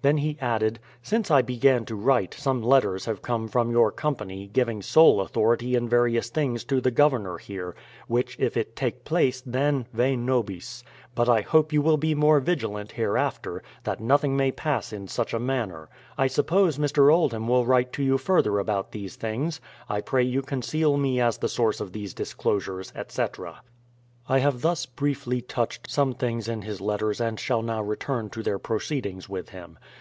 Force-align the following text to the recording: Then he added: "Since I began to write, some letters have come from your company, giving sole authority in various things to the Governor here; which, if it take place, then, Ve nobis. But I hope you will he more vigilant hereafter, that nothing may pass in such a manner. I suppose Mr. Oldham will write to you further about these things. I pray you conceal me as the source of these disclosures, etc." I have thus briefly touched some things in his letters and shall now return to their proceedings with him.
Then 0.00 0.18
he 0.18 0.38
added: 0.40 0.78
"Since 1.02 1.28
I 1.28 1.42
began 1.42 1.84
to 1.86 1.96
write, 1.96 2.32
some 2.32 2.62
letters 2.62 3.06
have 3.06 3.20
come 3.20 3.48
from 3.48 3.72
your 3.72 3.90
company, 3.90 4.46
giving 4.46 4.80
sole 4.80 5.20
authority 5.20 5.74
in 5.74 5.88
various 5.88 6.28
things 6.30 6.62
to 6.66 6.80
the 6.80 6.92
Governor 6.92 7.38
here; 7.38 7.74
which, 8.06 8.38
if 8.38 8.56
it 8.56 8.76
take 8.76 9.04
place, 9.04 9.42
then, 9.44 9.88
Ve 9.92 10.14
nobis. 10.14 10.84
But 11.16 11.28
I 11.28 11.40
hope 11.40 11.72
you 11.72 11.82
will 11.82 11.98
he 12.00 12.14
more 12.14 12.38
vigilant 12.38 12.92
hereafter, 12.92 13.60
that 13.82 13.98
nothing 14.00 14.36
may 14.36 14.52
pass 14.52 14.92
in 14.92 15.08
such 15.08 15.34
a 15.34 15.40
manner. 15.40 15.88
I 16.16 16.28
suppose 16.28 16.78
Mr. 16.78 17.12
Oldham 17.12 17.48
will 17.48 17.66
write 17.66 17.92
to 17.94 18.04
you 18.04 18.18
further 18.18 18.60
about 18.60 18.92
these 18.92 19.16
things. 19.16 19.60
I 19.88 20.00
pray 20.00 20.22
you 20.22 20.42
conceal 20.42 20.96
me 20.96 21.20
as 21.20 21.38
the 21.38 21.48
source 21.48 21.80
of 21.80 21.90
these 21.90 22.14
disclosures, 22.14 22.92
etc." 22.94 23.62
I 24.30 24.40
have 24.40 24.60
thus 24.60 24.84
briefly 24.84 25.40
touched 25.40 25.90
some 25.90 26.12
things 26.12 26.48
in 26.48 26.60
his 26.60 26.82
letters 26.82 27.18
and 27.18 27.40
shall 27.40 27.62
now 27.62 27.82
return 27.82 28.28
to 28.28 28.42
their 28.42 28.58
proceedings 28.58 29.26
with 29.26 29.48
him. 29.48 29.78